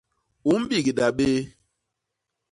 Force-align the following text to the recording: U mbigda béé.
U 0.51 0.53
mbigda 0.61 1.05
béé. 1.17 1.37